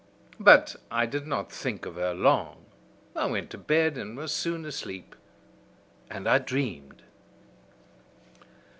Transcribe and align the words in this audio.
But 0.39 0.77
I 0.89 1.05
did 1.05 1.27
not 1.27 1.51
think 1.51 1.85
of 1.85 1.93
her 1.93 2.11
long. 2.15 2.65
I 3.15 3.27
went 3.27 3.51
to 3.51 3.57
bed 3.59 3.99
and 3.99 4.17
was 4.17 4.31
soon 4.33 4.65
asleep. 4.65 5.15
And 6.09 6.27
I 6.27 6.39
dreamed. 6.39 7.03